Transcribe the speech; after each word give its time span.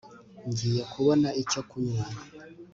ngiye 0.49 0.81
kubona 0.91 1.27
icyo 1.41 1.61
kunywa 1.69 2.05